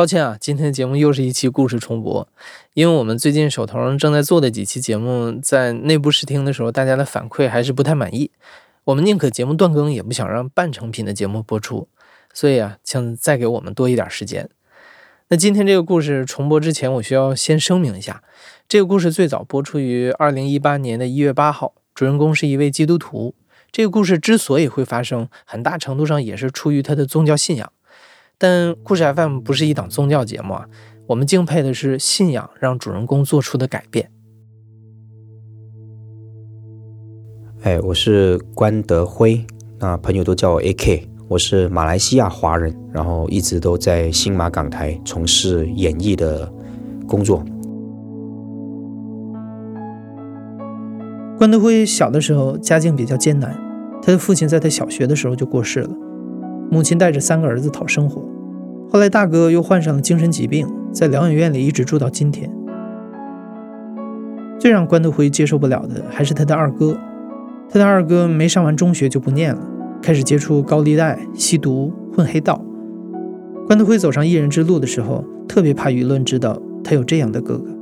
[0.00, 2.26] 抱歉啊，今天的节目又是一期故事重播，
[2.72, 8.30] 因为我们最近手头上正在做的几期节目，在内部试听的时候，大家的反馈还是不太满意。
[8.84, 11.86] 我们宁可节目断更，也不想让半成品的节目播出，
[12.32, 14.48] 所以啊，请再给我们多一点时间。
[15.28, 18.22] 那今天这个故事重播之前，我需要先声明一下，
[18.66, 23.34] 这个故事最早播出于二零一八年的一月八号，主人公是一位基督徒。
[23.70, 27.70] 这个故事之所以会发生，很大程度上也是出于他的宗教信仰。
[28.42, 30.66] 但故事 FM 不是一档宗教节目啊，
[31.08, 34.10] 我们敬佩的是信仰让主人公做出的改变。
[37.60, 39.44] 哎，我是关德辉，
[39.78, 46.50] 那朋友都叫我 AK，我是马来西亚华人，然后一直都在新马港台从事演艺的
[47.06, 47.44] 工作。
[51.36, 53.54] 关德辉小的时候家境比较艰难，
[54.00, 55.90] 他的父亲在他小学的时候就过世了。
[56.70, 58.22] 母亲带着三个儿子讨生活，
[58.88, 62.50] 后来大哥又患上了精神疾病，在疗养院里一直住到今天。
[64.58, 66.96] 最让关德辉接受不了的还是他的二哥，
[67.68, 69.60] 他的二哥没上完中学就不念了，
[70.00, 72.62] 开始接触高利贷、吸毒、混黑道。
[73.66, 77.79] 关德辉走上艺人之路的时候，特别怕舆论知道他有这样的哥哥。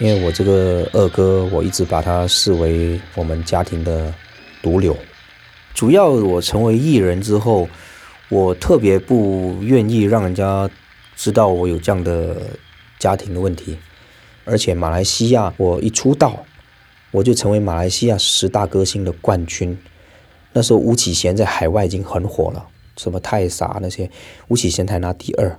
[0.00, 4.12] 因为我这个二哥，我一直把他视为我们家庭的
[4.60, 4.96] 毒瘤。
[5.72, 7.68] 主要我成为艺人之后，
[8.28, 10.68] 我特别不愿意让人家
[11.14, 12.36] 知道我有这样的
[12.98, 13.78] 家庭的问题。
[14.44, 16.44] 而且马来西亚，我一出道，
[17.14, 19.78] 我就成为马来西亚十大歌星的冠军。
[20.52, 24.10] 那时候吴启贤在海外已经很火了，什么太傻那些，
[24.48, 25.56] 吴启贤才拿第二，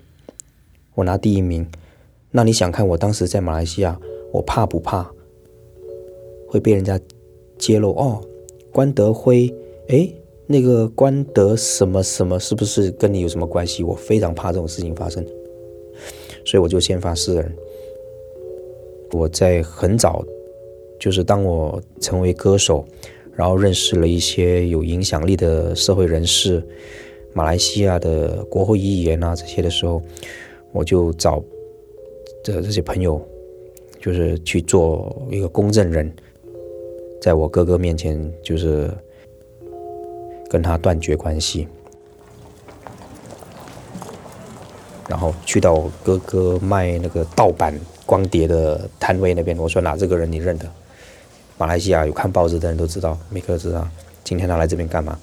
[0.96, 1.66] 我拿第一名。
[2.32, 3.98] 那你想看我当时在马来西亚？
[4.34, 5.10] 我怕不怕
[6.46, 7.00] 会被人家
[7.58, 7.94] 揭露？
[7.94, 8.22] 哦，
[8.74, 9.50] 关德辉，
[9.88, 10.10] 哎，
[10.48, 13.82] 那个关德什么什么，是不是跟你有什么关系？
[13.82, 15.26] 我非常怕这种事情发生，
[16.44, 17.56] 所以我就先发制人。
[19.12, 20.22] 我在很早，
[21.06, 22.84] 就是当我成为歌手，
[23.36, 26.66] 然后认识了一些有影响力的社会人士，
[27.32, 30.02] 马来西亚的国会议员啊这些的时候，
[30.72, 31.44] 我就找
[32.44, 33.24] 这这些朋友。
[34.02, 36.12] 就是去做一个公证人，
[37.22, 38.90] 在我哥哥面前，就是
[40.50, 41.68] 跟他断绝关系，
[45.08, 47.74] 然后去到我哥哥卖那个盗版
[48.06, 50.72] 光碟的摊位那边，我说：“哪这个人你认得？
[51.58, 53.88] 马来西亚有看报纸的人都知道，每个知道。
[54.24, 55.18] 今天他来这边干嘛？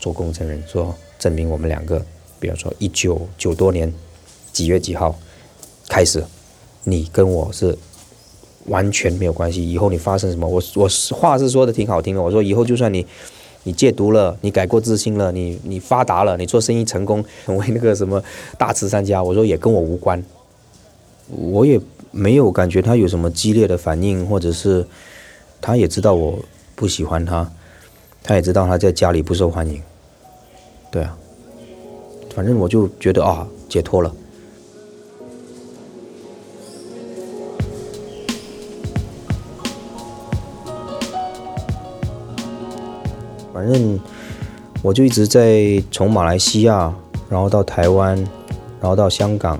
[0.00, 2.04] 做公证人，说证明我们两个，
[2.38, 3.92] 比方说一九九多年
[4.52, 5.18] 几月几号
[5.88, 6.24] 开始，
[6.84, 7.76] 你跟我是。”
[8.68, 9.70] 完全没有关系。
[9.70, 12.22] 以后你发生什么，我我话是说的挺好听的。
[12.22, 13.06] 我说以后就算你，
[13.64, 18.24] 你戒毒了，你改过自新了，你你发达了，你做生意成功，成为那个什么
[18.56, 20.24] 大慈善家，我说也跟我无关。
[21.28, 21.78] 我也
[22.10, 24.82] 没有感觉他有什么激烈的反应，或者是
[25.66, 26.38] 他也知道我
[26.74, 27.50] 不喜欢他，
[28.22, 29.80] 他也知道他在家里不受欢迎。
[30.90, 31.16] 对啊，
[32.34, 34.14] 反正我就觉得啊，解脱了。
[43.54, 43.98] 反正
[44.82, 46.94] 我就一直在从马来西亚，
[47.30, 48.14] 然后到台湾，
[48.82, 49.58] 然后到香港，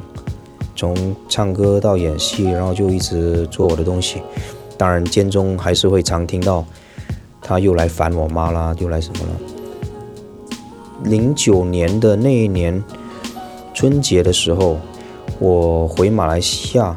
[0.77, 4.21] 从唱歌到演戏，然后就一直做我的东西。
[4.85, 6.63] 当然间中还是会常听到
[7.41, 9.33] 他又来烦我妈啦，又来什么了。
[11.05, 12.85] 零九年的那一年
[13.73, 14.77] 春节的时候，
[15.39, 16.95] 我回马来西亚，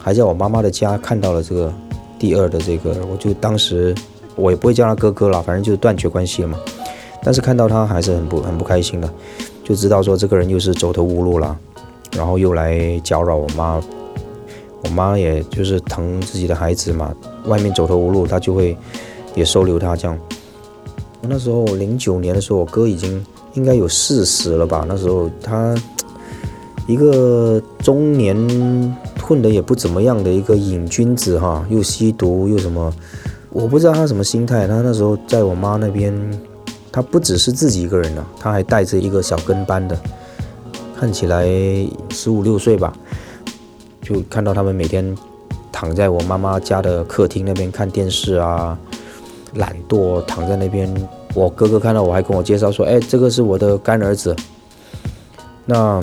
[0.00, 1.72] 还在我妈妈的家看到了这个
[2.18, 3.94] 第二的这个，我就当时。
[4.34, 6.58] 我也不会叫他哥哥了，反正就是断绝关系了嘛。
[7.22, 9.08] 但是看到他还是很不很不开心的，
[9.62, 11.56] 就知道说这个人又是走投无路了，
[12.16, 13.80] 然后又来搅扰我妈。
[14.84, 17.14] 我妈也就是疼自己的孩子嘛，
[17.46, 18.76] 外面走投无路，她就会
[19.34, 20.18] 也收留他这样。
[21.20, 24.84] 那时候零九年的时候，我哥已经应该有四十了吧？
[24.88, 25.74] 那时候他
[26.86, 28.36] 一个中年
[29.20, 32.92] 混的也不怎么样的一个瘾君子哈，又吸毒又什么。
[33.50, 36.14] 我不知道他什么心态，他那时候在我妈那边，
[36.92, 39.98] 他不只是自己一个人了，他还带着一个小跟班的，
[40.96, 41.46] 看起来
[42.10, 42.96] 十五六岁吧，
[44.08, 45.14] 就看到他们每天
[45.70, 48.78] 躺在我妈妈家的客厅那边看电视啊，
[49.56, 50.90] 懒惰躺在那边
[51.34, 54.34] 我哥哥看到我还跟我介绍说，哎，这个是我的干儿子。
[55.66, 56.02] 那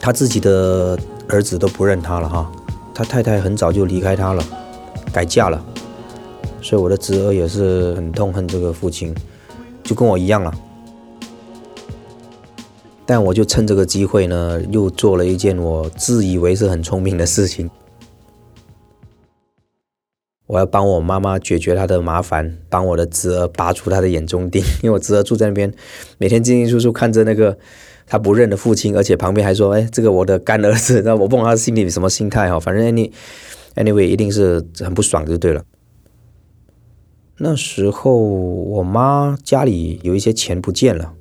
[0.00, 0.98] 他自己的
[1.28, 2.50] 儿子都不认他了哈，
[2.94, 4.42] 他太太很早就离开他了，
[5.12, 5.62] 改嫁了，
[6.62, 9.14] 所以我的侄儿也是很痛恨这个父亲，
[9.84, 10.50] 就跟我一样了。
[13.10, 17.70] 但我就趁这个机会呢，又做了一件我自以为是很聪明的事情。
[20.46, 24.62] 我要帮我妈妈解决她的麻烦，帮我的侄儿拔出他的眼中钉。
[24.84, 25.72] 因为我侄儿住在那边，
[26.18, 27.56] 每天进进出出看着那个
[28.06, 32.60] 他不认的父亲，而且旁边还说：“哎，这个我的干儿子。”那我不懂他心里什么心态哈。
[32.60, 33.10] 反正 any
[33.76, 35.64] anyway 一定是很不爽就对了。
[37.38, 41.14] 那时候我妈家里有一些钱不见了。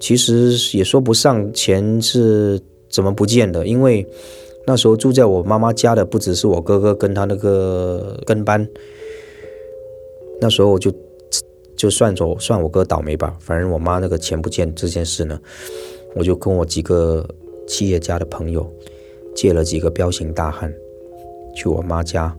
[0.00, 4.06] 其实也说不上钱是怎么不见的，因为
[4.66, 8.66] 那时候住在我妈妈家的不只是我哥哥跟他那个跟班，
[10.40, 10.92] 那时候我就
[11.76, 15.40] 就算着算我哥倒霉吧，反正我妈那个钱不见这件事呢，
[16.14, 17.26] 我就跟我几个
[17.66, 18.70] 企业家的朋友
[19.34, 20.72] 借了几个彪形大汉
[21.54, 22.34] 去我妈家，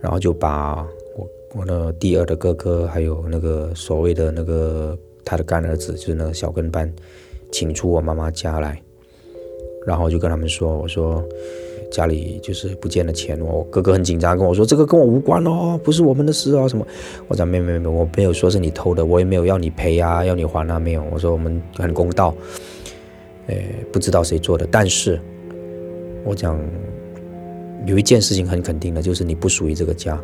[0.00, 0.86] 然后就把
[1.16, 4.96] 我我的第二的哥哥还有那个所谓的那个。
[5.24, 6.92] 他的干儿子就是那个小跟班，
[7.50, 8.80] 请出我妈妈家来，
[9.86, 11.24] 然后就跟他们说：“我说
[11.90, 16.86] 家里就是不见了钱，我哥哥很紧张，跟我说这个跟我无关哦，不是我们的事啊什么。”
[17.28, 21.04] 我讲：“没没没，我没有说是你偷的，我也没有要你赔啊，要你还啊，没有。
[21.12, 22.34] 我说我们很公道，
[23.46, 23.56] 呃，
[23.92, 25.20] 不知道谁做的，但是
[26.24, 26.58] 我讲
[27.86, 30.20] 有一件事情很肯定的，就是你不属于这个家，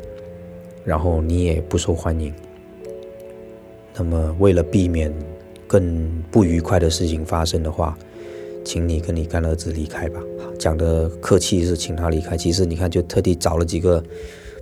[0.84, 2.32] 然后你也不受欢迎。”
[4.02, 5.12] 那么，为了避免
[5.66, 7.94] 更不愉快的事情发生的话，
[8.64, 10.18] 请你跟你干儿子离开吧。
[10.58, 14.02] 讲的客气是请他离开，其实你看，就特地找了几个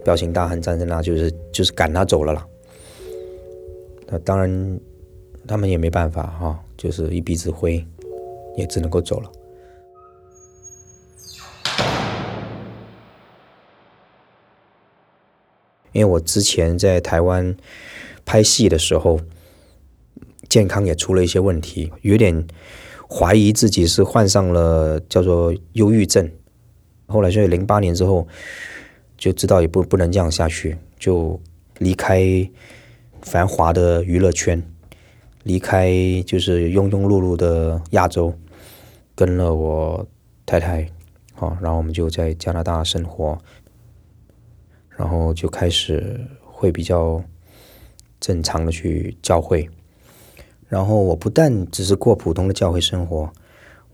[0.05, 2.44] 彪形大汉站在那，就是就是赶他走了啦。
[4.08, 4.81] 那当然，
[5.46, 7.87] 他们也没办法哈，就是一鼻子灰，
[8.56, 9.31] 也只能够走了。
[15.93, 17.56] 因为我之前在台湾。
[18.29, 19.19] 拍戏的时候，
[20.51, 22.47] 健康也出了一些问题，有点
[23.09, 26.31] 怀疑自己是患上了叫做忧郁症。
[27.07, 28.29] 后来，所以零八年之后
[29.17, 31.41] 就知道也不不能这样下去，就
[31.79, 32.23] 离开
[33.23, 34.63] 繁华的娱乐圈，
[35.45, 35.91] 离开
[36.27, 38.35] 就是庸庸碌碌的亚洲，
[39.15, 40.07] 跟了我
[40.45, 40.87] 太太，
[41.33, 43.39] 好，然后我们就在加拿大生活，
[44.99, 47.25] 然后就开始会比较。
[48.20, 49.69] 正常的去教会，
[50.69, 53.32] 然后我不但只是过普通的教会生活，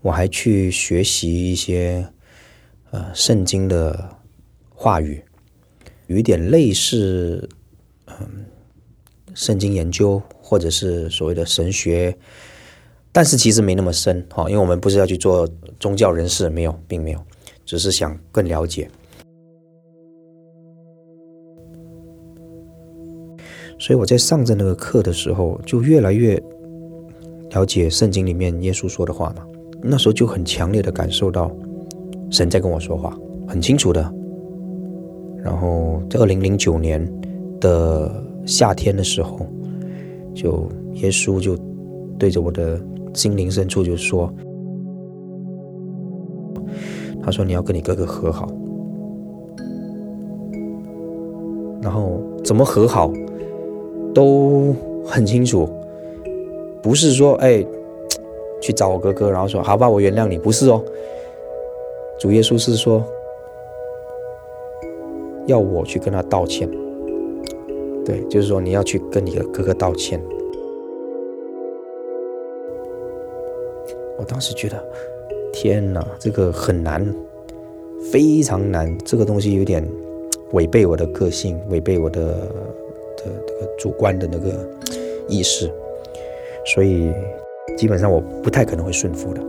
[0.01, 2.07] 我还去学习一些
[2.91, 4.17] 呃圣经的
[4.69, 5.23] 话语，
[6.07, 7.49] 有一点类似
[8.07, 8.45] 嗯
[9.33, 12.17] 圣经研究或者是所谓的神学，
[13.11, 15.47] 但是其实没那么深哈，因为我们不是要去做
[15.79, 17.23] 宗教人士，没有，并没有，
[17.65, 18.89] 只是想更了解。
[23.77, 26.41] 所以我在上着那个课的时候，就越来越
[27.51, 29.45] 了解圣经里面耶稣说的话嘛。
[29.81, 31.51] 那时候就很强烈的感受到
[32.31, 33.15] 神在跟我说话，
[33.47, 34.13] 很清楚的。
[35.43, 37.07] 然后在二零零九年
[37.59, 38.11] 的
[38.45, 39.45] 夏天的时候，
[40.33, 41.55] 就耶稣就
[42.17, 42.81] 对着我的
[43.13, 44.33] 心灵深处就说
[47.21, 48.47] ：“他说你要跟你哥哥和好，
[51.83, 53.11] 然后怎么和好？”
[54.15, 54.73] 都
[55.05, 55.69] 很清楚，
[56.81, 57.63] 不是说哎，
[58.61, 60.81] 去找我哥哥，然后说好吧，我原谅你，不是哦。
[62.17, 63.03] 主耶稣是说，
[65.47, 66.67] 要我去跟他道歉，
[68.05, 70.19] 对，就是说你要去跟你的哥哥道歉。
[74.17, 74.81] 我当时觉得，
[75.51, 77.05] 天哪，这个很难，
[78.11, 79.85] 非常难，这个东西有点
[80.53, 82.47] 违背我的个性，违背我的。
[83.25, 84.69] 的这个主观的那个
[85.27, 85.71] 意识，
[86.73, 87.11] 所以
[87.75, 89.41] 基本上我不太可能会顺服的。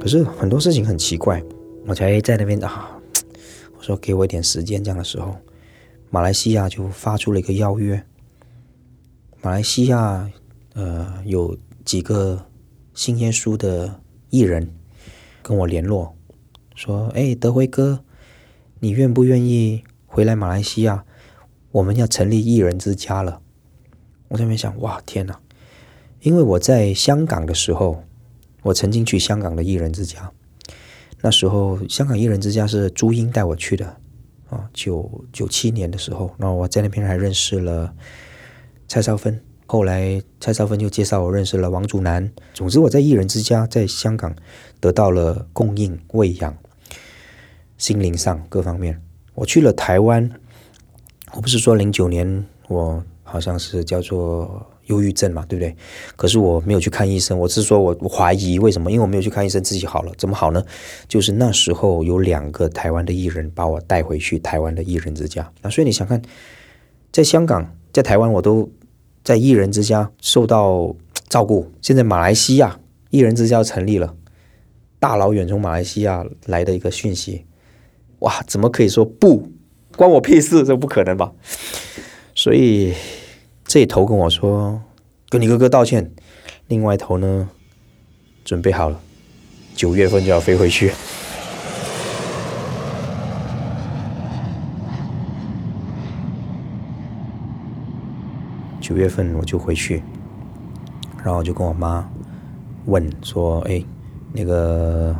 [0.00, 1.42] 可是很多事情很奇怪，
[1.86, 3.00] 我才在那边啊，
[3.78, 5.34] 我说给我一点时间，这样的时候，
[6.10, 8.02] 马来西亚就发出了一个邀约，
[9.40, 10.28] 马来西亚
[10.74, 11.56] 呃有。
[11.84, 12.46] 几个
[12.94, 14.00] 新耶稣的
[14.30, 14.74] 艺人
[15.42, 16.16] 跟我联络，
[16.74, 18.04] 说：“哎，德辉哥，
[18.80, 21.04] 你愿不愿意回来马来西亚？
[21.72, 23.42] 我们要成立艺人之家了。”
[24.28, 25.38] 我在那边想：“哇，天哪！
[26.20, 28.02] 因为我在香港的时候，
[28.62, 30.32] 我曾经去香港的艺人之家，
[31.20, 33.86] 那时候香港艺人之家是朱茵带我去的
[34.48, 37.94] 啊，九九七年的时候，然后我在那边还认识了
[38.88, 39.38] 蔡少芬，
[39.74, 42.30] 后来蔡少芬就介绍我认识了王祖蓝。
[42.52, 44.32] 总之我在艺人之家在香港
[44.78, 46.56] 得到了供应、喂养，
[47.76, 49.02] 心灵上各方面。
[49.34, 50.30] 我去了台湾，
[51.32, 55.74] 我不是说零九年我好像是叫做忧郁症嘛，对不对？
[56.14, 58.92] 可是我没有去看医生，我是说我怀疑为什么？
[58.92, 60.64] 因为我没有去看医生，自己好了，怎么好呢？
[61.08, 66.22] 就是那时候有两个台湾的艺人把我带回去台湾的艺人之家，那所以你想看，
[67.10, 68.70] 在香港、在台湾我都
[69.24, 70.94] 在艺人之家受到
[71.28, 72.78] 照顾，现在马来西亚
[73.08, 74.14] 艺人之家成立了，
[75.00, 77.46] 大老远从马来西亚来的一个讯息。
[78.20, 79.50] 哇，怎么可以说不
[79.96, 80.62] 关我屁事？
[80.62, 81.32] 这不可能吧？
[82.34, 82.92] 所以
[83.64, 84.82] 这头跟我说
[85.30, 86.12] 跟你哥哥道歉，
[86.68, 87.48] 另外一头呢
[88.44, 89.00] 准备好了，
[89.74, 90.92] 九月份就要飞回去。
[98.84, 100.02] 九月份我就回去，
[101.16, 102.06] 然后我就跟我妈
[102.84, 103.82] 问说：“哎，
[104.30, 105.16] 那个。”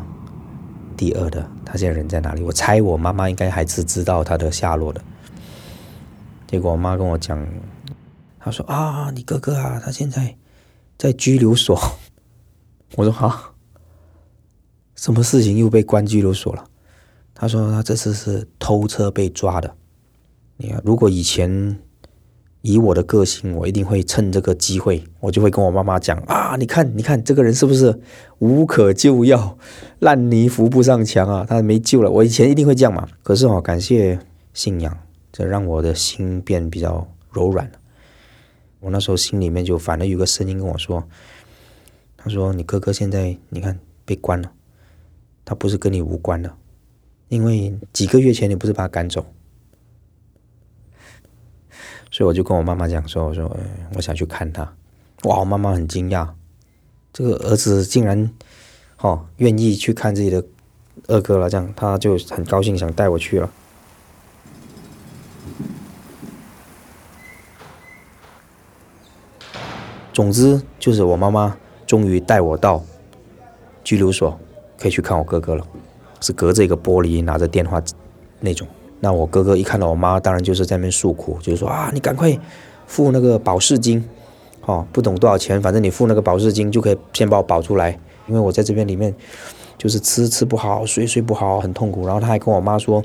[0.97, 2.41] 第二的，他现在人在哪里？
[2.41, 5.03] 我猜我妈妈应该还是知道他的下落的。
[6.47, 7.45] 结果我妈跟我讲，
[8.39, 10.37] 她说啊，你哥哥啊，他现在
[10.97, 11.77] 在拘留所。
[12.95, 13.55] 我说好，
[14.95, 16.63] 什么事情又被关拘留所了？
[17.33, 19.75] 他说他这次是偷车被抓的。
[20.55, 21.77] 你看，如果以前。
[22.65, 27.99] 以我的个性，我一定会趁这个机会，我就会跟我妈妈讲啊，你看，你看这个人是不是
[28.39, 29.55] 无可救药，
[29.99, 32.09] 烂泥扶不上墙啊，他没救了。
[32.09, 33.07] 我以前一定会这样嘛。
[33.21, 34.17] 可是哦，感谢
[34.51, 34.97] 信仰，
[35.31, 37.73] 这让我的心变比较柔软了。
[38.79, 41.03] 我那时候心里面就反而有个声音跟我说，
[42.17, 44.51] 他说你哥哥现在你看被关了，
[45.45, 46.51] 他不是跟你无关的，
[47.29, 49.23] 因为几个月前你不是把他赶走。
[52.15, 54.63] 所以我就跟我妈妈讲说：“我说，哎我想去看他。”
[55.27, 56.25] 哇，我妈妈很惊讶，
[57.11, 58.31] 这个儿子竟然，
[59.01, 60.41] 哦，愿意去看自己的
[61.07, 61.49] 二哥了。
[61.49, 63.51] 这样，他就很高兴，想带我去了。
[70.13, 72.81] 总之，就是我妈妈终于带我到
[73.83, 74.39] 拘留所，
[74.79, 75.67] 可以去看我哥哥了。
[76.21, 77.83] 是隔着一个玻璃，拿着电话
[78.39, 78.65] 那种。
[79.05, 82.35] 那我哥哥一看到我妈，当然就是在那边诉苦，就是说啊，你赶快
[82.87, 84.03] 付那个保释金，
[84.65, 87.91] 哦，不懂多少钱，反正你付那个保释金就可以先把我保出来，
[88.27, 89.13] 因为我在这边里面
[89.77, 92.07] 就是吃吃不好，睡睡不好，很痛苦。
[92.07, 93.03] 然后他还跟我妈说，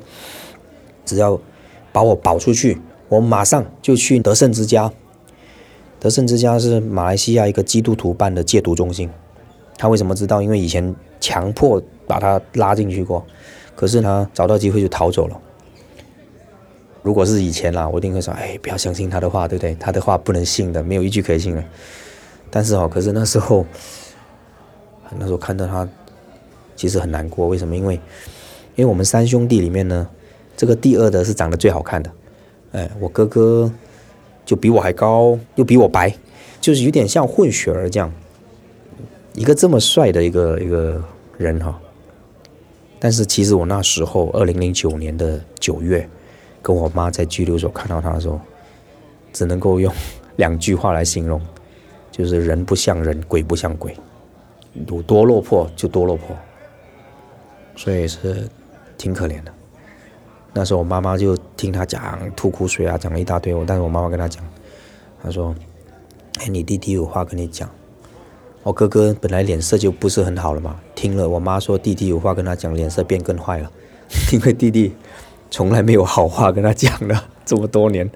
[1.05, 1.39] 只要
[1.93, 2.81] 把我保出去，
[3.11, 4.91] 我马上就去德胜之家。
[5.99, 9.11] 德胜之家是马来西亚一个基督徒办的戒毒中心。
[9.77, 10.41] 他为什么知道？
[10.41, 13.23] 因为以前强迫把他拉进去过，
[13.77, 15.39] 可是呢找到机会就逃走了。
[17.03, 19.75] 如果是以前啦，我一定会说，哎，不要相信他的话，对不对？
[19.77, 21.65] 他的话不能信的，没有一句可以信的。
[22.51, 23.65] 但是哦，可是那时候，
[25.19, 25.89] 那时候看到他，
[26.77, 27.49] 其实很难过。
[27.49, 27.75] 为什么？
[27.75, 27.95] 因为，
[28.77, 30.07] 因为我们三兄弟里面呢，
[30.57, 32.11] 这个第二的是长得最好看的。
[32.73, 33.73] 哎，我哥哥
[34.45, 36.15] 就比我还高，又比我白，
[36.61, 38.13] 就是有点像混血儿这样。
[39.33, 41.03] 一个这么帅的一个一个
[41.39, 41.81] 人哈，
[42.99, 46.07] 但是其实我那时候，二零零九年的九月。
[46.63, 48.41] 跟我妈在拘留所看到他的时候，
[49.33, 49.93] 只能够用
[50.37, 51.41] 两句话来形容，
[52.11, 53.97] 就是人不像人，鬼不像鬼，
[54.87, 56.37] 有多落魄就多落魄，
[57.77, 58.49] 所以是
[58.97, 59.53] 挺可怜的。
[60.53, 63.55] 那时候我妈妈就听他讲吐苦水啊，讲了一大堆。
[63.55, 64.45] 我但是我妈妈跟他讲，
[65.23, 65.55] 他说
[66.41, 67.71] ：“哎，你弟弟有话跟你讲。”
[68.63, 73.71] 我哥哥本来脸色就不是很好了嘛，听了我妈说弟弟有话跟他讲，脸色变更坏了，
[74.33, 74.93] 因为弟弟。
[75.51, 78.09] 从来没有好话跟他讲了这么多年，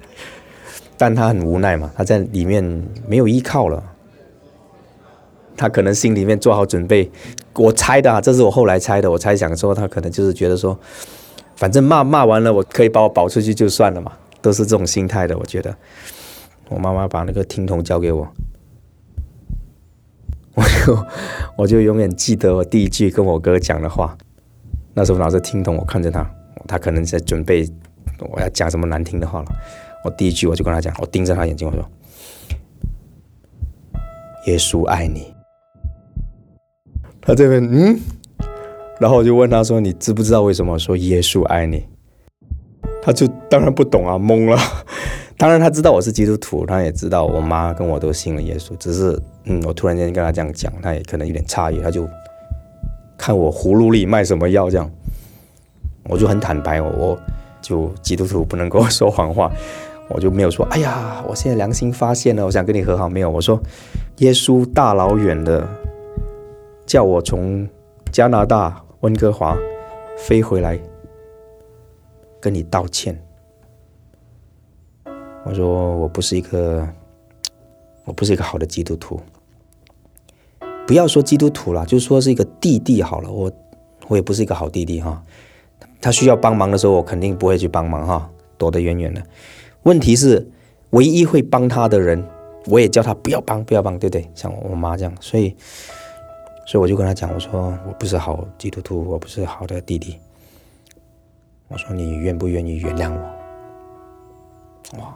[0.97, 2.63] 但他很无奈嘛，他在里面
[3.07, 3.83] 没有依靠了，
[5.57, 7.11] 他可能心里面做好准备，
[7.53, 10.79] 我猜的，这是我后来猜的，我猜想说他可能就是觉得说，
[11.55, 15.75] 反正骂骂完了，我可以把我保出去就算了嘛，都是这种心态的，我觉得。
[16.69, 18.27] 我妈妈把那个听筒交给我，
[20.55, 21.05] 我就
[21.57, 24.17] 我就永远记得我第一句跟我哥讲的话，
[24.93, 26.27] 那时候拿着听筒，我看着他。
[26.67, 27.67] 他可能在准备
[28.31, 29.45] 我要讲什么难听的话了。
[30.03, 31.83] 我第一句我就跟他讲，我盯着他眼睛，我说
[34.47, 35.33] ：“耶稣爱你。”
[37.21, 37.99] 他这边嗯，
[38.99, 41.85] 然后我就问他说：“你知不知道为什么说耶稣爱你？”
[43.01, 44.57] 他就当然不懂啊，懵了。
[45.37, 52.07] 当然他知道我是基督徒，他也知道我妈跟我都信了耶稣，只是嗯，我突然间跟他这样讲，他也可能有点诧异，他就
[53.17, 54.89] 看我葫芦里卖什么药这样，
[56.09, 57.19] 我就很坦白，我我
[57.61, 59.51] 就基督徒不能够说谎话，
[60.09, 63.59] 我就没有说，哎呀，我现在良心发现了，我想跟你和好，没有，我说
[64.17, 65.67] 耶稣大老远的
[66.85, 67.67] 叫我从
[68.11, 69.57] 加拿大温哥华
[70.17, 70.79] 飞回来
[72.39, 73.19] 跟你道歉。
[75.43, 76.87] 我说我不是一个，
[78.03, 79.19] 我不是一个好的基督徒。
[80.87, 83.31] 不要说基督徒了，就说是一个弟弟好了。
[83.31, 83.51] 我
[84.07, 85.21] 我也不是一个好弟弟哈。
[86.01, 89.21] 他需要帮忙的时候，我肯定不会去帮忙哈，躲得远远的。
[89.83, 90.47] 问题是，
[90.91, 92.23] 唯一会帮他的人，
[92.67, 94.29] 我也叫他不要帮，不要帮，对不对？
[94.33, 95.55] 像我妈这样，所以，
[96.65, 100.19] 所以我就跟他讲，我说我不是好基督徒，我不是好的弟弟。
[101.67, 104.99] 我说你愿不愿意原谅我？
[104.99, 105.15] 哇！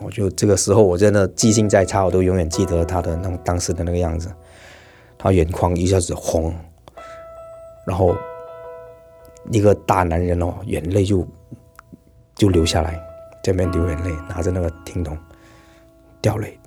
[0.00, 4.28] 我就这个时候，我真的记性再差，我都永远记得他的那当时的那个样子。
[5.16, 6.54] 他眼眶一下子红，
[7.84, 8.14] 然后
[9.50, 11.26] 一个大男人哦，眼泪就
[12.34, 13.00] 就流下来，
[13.42, 15.16] 这边流眼泪，拿着那个听筒
[16.20, 16.58] 掉泪。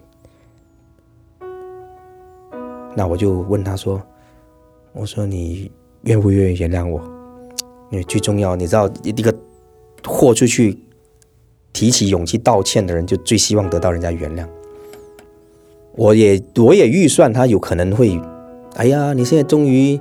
[2.96, 4.02] 那我就问他说
[4.94, 5.72] ：“我说你
[6.04, 7.02] 愿不愿意原谅我？
[7.90, 9.34] 因为最重要，你知道一个
[10.06, 10.78] 豁出去。”
[11.74, 14.46] 提起勇气道歉的人，就最希望得到人家原谅。
[15.94, 18.20] 我也我也预算他有可能会，
[18.76, 19.98] 哎呀，你现在终于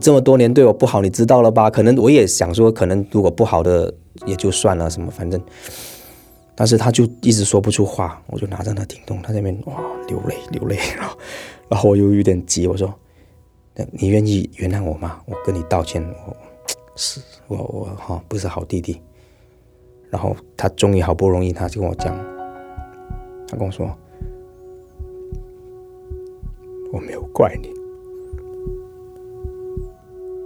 [0.00, 1.68] 这么多年对我不好，你知道了吧？
[1.68, 3.92] 可能我也想说，可能如果不好的
[4.26, 5.40] 也就算了，什么反正，
[6.54, 9.74] 但是他就一直说不出话，我就拿着那听筒，他那边哇
[10.06, 11.18] 流泪流泪，然后
[11.68, 12.94] 然后我又有点急，我说，
[13.92, 15.20] 你愿意原谅我吗？
[15.26, 16.36] 我跟你道歉，我
[16.96, 19.00] 是我我哈不是好弟弟。
[20.10, 22.16] 然后他终于好不容易，他就跟我讲，
[23.46, 23.94] 他跟我说
[26.90, 27.68] ：“我没有怪你，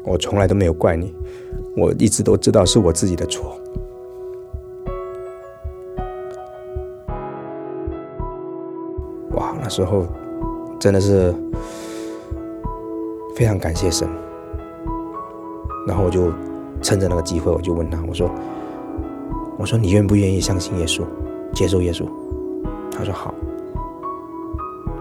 [0.04, 1.14] 我从来都没有怪你，
[1.76, 3.56] 我一直都知道是我自己的错。”
[9.34, 10.06] 哇，那时候
[10.78, 11.34] 真的是
[13.34, 14.08] 非常感谢神。
[15.86, 16.30] 然后我就
[16.80, 18.30] 趁着那个机会，我就问他，我说。
[19.58, 21.04] 我说：“你愿不愿意相信耶稣，
[21.52, 22.04] 接受耶稣？”
[22.90, 23.32] 他说：“好。”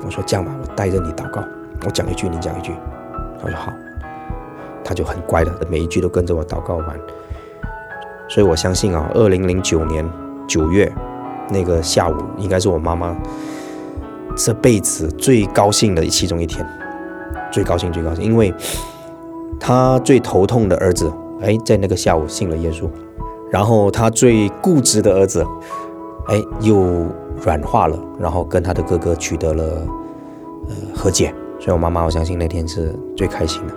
[0.05, 1.41] 我说：“这样吧，我带着你祷告，
[1.85, 2.73] 我讲一句，你讲一句。”
[3.41, 3.71] 他说：“好。”
[4.83, 6.99] 他就很乖的，每一句都跟着我祷告完。
[8.27, 10.09] 所以我相信啊，二零零九年
[10.47, 10.91] 九月
[11.49, 13.15] 那个下午，应该是我妈妈
[14.35, 16.65] 这辈子最高兴的其中一天，
[17.51, 18.53] 最高兴，最高兴，因为
[19.59, 22.89] 他最头痛的儿子，哎，在那个下午信了耶稣。
[23.51, 25.45] 然后他最固执的儿子，
[26.27, 27.05] 哎，又
[27.43, 29.63] 软化了，然后跟他的哥哥取得了
[30.69, 33.73] 呃和解，所以我妈妈我相信那天是最开心的。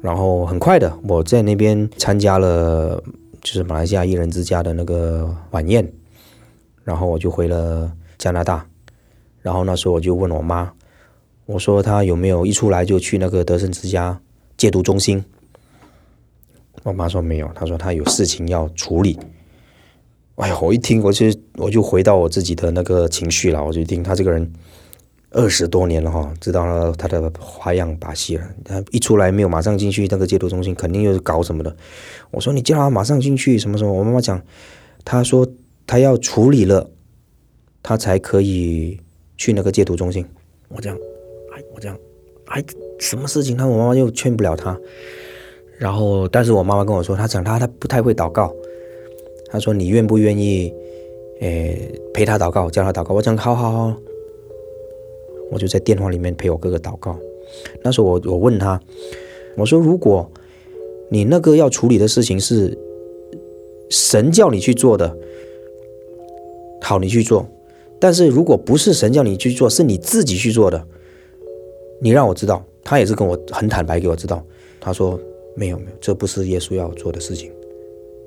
[0.00, 3.02] 然后很快的，我在那边参加了。
[3.42, 5.90] 就是马来西亚艺人之家的那个晚宴，
[6.84, 8.66] 然后我就回了加拿大，
[9.40, 10.70] 然后那时候我就问我妈，
[11.46, 14.20] 我说他有没有一出来就去那个德胜之家
[14.58, 15.24] 戒毒中心？
[16.82, 19.18] 我妈说没有，她说她有事情要处理。
[20.34, 24.52] 哎呀，我一听，我就我就回到我自己的那个情绪了，我就听他这个人。
[25.32, 28.44] 二十多年了哈，知道了他的花样把戏了。
[28.64, 31.74] 他一出来没有马上进去那个戒毒中心，肯定又是搞什么的。
[32.32, 33.92] 我说你叫他马上进去，什么什么？
[33.92, 34.42] 我妈妈讲，
[35.04, 35.46] 他说
[35.86, 36.90] 他要处理了，
[37.80, 38.98] 他才可以
[39.36, 40.26] 去那个戒毒中心。
[40.68, 40.98] 我这样，
[41.54, 41.96] 哎，我这样，
[42.46, 42.64] 哎，
[42.98, 43.56] 什么事情？
[43.56, 44.76] 他我妈妈又劝不了他。
[45.78, 48.52] 然后，但是我妈妈跟我说，他讲他他不太会祷告。
[49.52, 50.74] 他说你愿不愿意，
[51.40, 53.14] 诶，陪他祷告，教他祷告？
[53.14, 53.96] 我讲好好好。
[55.50, 57.18] 我就在电话里面陪我哥哥祷告。
[57.82, 58.80] 那时候我我问他，
[59.56, 60.30] 我说：“如果
[61.10, 62.78] 你那个要处理的事情是
[63.88, 65.16] 神叫你去做的，
[66.80, 67.44] 好，你去做；
[67.98, 70.86] 但是如果不是神叫你去做，是你自己去做的，
[72.00, 74.44] 你让我知道。”他也是跟我很坦白给我知道。
[74.80, 75.18] 他说
[75.54, 77.50] ：“没有没有，这不是耶稣要做的事情。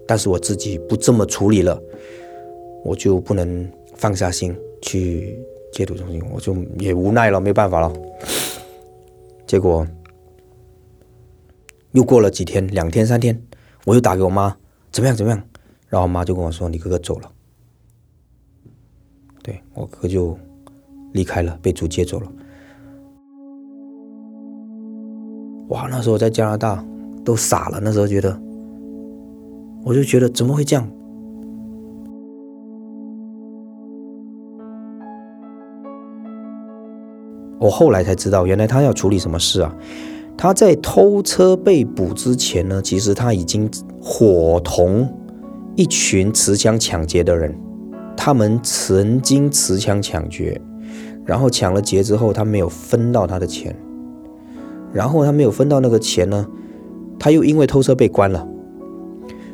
[0.05, 1.81] 但是我自己不这么处理了，
[2.83, 5.39] 我就不能放下心去。”
[5.73, 7.91] 戒毒中心，我就也无奈了，没办法了。
[9.45, 9.85] 结果
[11.91, 13.37] 又过了几天，两天三天，
[13.85, 14.55] 我又打给我妈，
[14.91, 15.43] 怎么样怎么样？
[15.89, 17.31] 然后我妈就跟我说：“你哥哥走了。”
[19.43, 20.37] 对我哥就
[21.11, 22.31] 离开了，被主接走了。
[25.69, 26.83] 哇，那时候在加拿大
[27.25, 28.39] 都傻了，那时候觉得，
[29.83, 30.89] 我就觉得怎么会这样？
[37.63, 39.73] 我后来才知道，原来他要处理什么事啊？
[40.35, 43.69] 他在偷车被捕之前呢，其实他已经
[44.01, 45.07] 伙同
[45.77, 47.57] 一群持枪抢劫的人，
[48.17, 50.59] 他们曾经持枪抢劫，
[51.23, 53.73] 然后抢了劫之后，他没有分到他的钱，
[54.91, 56.45] 然后他没有分到那个钱呢，
[57.17, 58.45] 他又因为偷车被关了，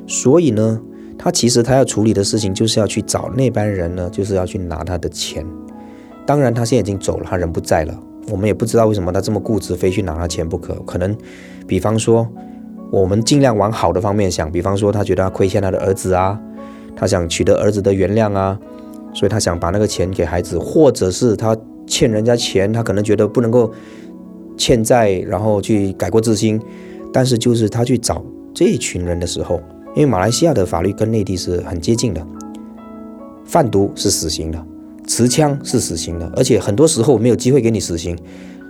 [0.08, 0.82] 所以呢，
[1.16, 5.46] 他其实他要处理的事情就是要去找那班人呢，就是要去拿他的钱。
[6.30, 8.00] 当然，他现在已经走了，他人不在了。
[8.30, 10.76] 我们也不知道为什么他这么固执，非去拿他钱不可。
[10.86, 11.18] 可能，
[11.66, 12.28] 比方说，
[12.92, 16.40] 我们尽量往好的方面想，比方说，他觉得他亏欠他的儿子啊，
[16.96, 18.56] 他想取得儿子的原谅啊，
[19.12, 23.72] 所以他想把那个钱给孩子，或者是他欠人家钱，他可能觉得不能够
[24.56, 26.62] 欠债，然后去改过自新。
[27.12, 29.60] 但是，就是他去找这一群人的时候，
[29.96, 32.24] 因为马来西亚的法律跟内地是很接近的，
[33.46, 34.64] 贩毒是死刑的。
[35.10, 38.16] 持枪是死刑的，而且很多时候没有机会给你死刑。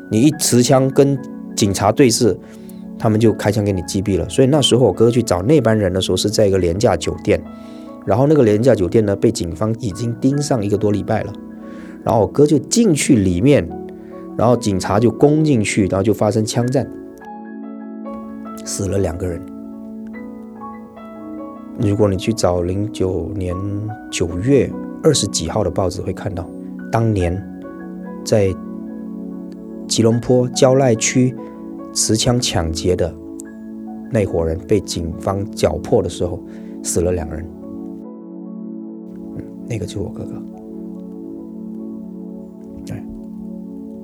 [0.10, 1.20] 你一持枪跟
[1.54, 2.36] 警察对视，
[2.98, 4.28] 他们就开枪给你击毙了。
[4.30, 7.44] 所以那时候我哥去找那班人的时候是在一个廉价酒店，
[8.06, 11.34] 然后那个廉价酒店呢被警方已经盯上一个多礼拜了。
[12.06, 13.68] 然后我哥就进去里面，
[14.38, 16.90] 然后警察就攻进去，然后就发生枪战，
[18.64, 19.42] 死了两个人。
[21.80, 23.56] 如果你去找零九年
[24.12, 24.72] 九月。
[25.02, 26.46] 二十几号的报纸会看到，
[26.92, 27.42] 当年
[28.26, 28.54] 在
[29.88, 31.34] 吉隆坡蕉赖区
[31.94, 33.16] 持枪抢劫的
[34.12, 36.38] 那伙人被警方缴破的时候，
[36.84, 37.50] 死了两人。
[39.70, 40.34] 那个就是我哥哥。
[42.94, 43.02] 哎，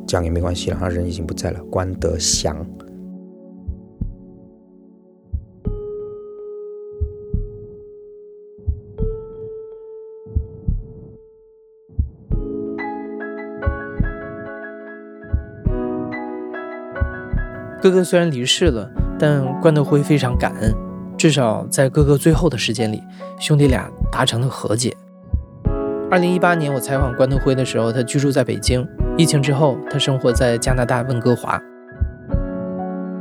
[0.07, 2.55] 讲也没关系了，他人已经不在了，关德祥。
[17.85, 20.73] 哥哥虽然离世了，但关德辉非常感恩，
[21.15, 22.99] 至少在哥哥最后的时间里，
[23.39, 24.91] 兄弟俩达成了和解。
[26.09, 28.83] 二零一八年我采访关德辉的时候，他居住在北京，
[29.19, 31.61] 疫情之后，他生活在加拿大温哥华。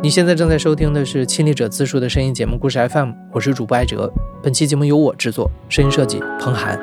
[0.02, 4.10] 你现在正在收听的是亲历者自述的声音节目故事 FM，我是主播艾哲，
[4.42, 6.80] 本期节目由我制作，声音设计彭涵，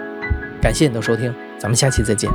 [0.61, 2.29] 感谢你的收听，咱们下期再见。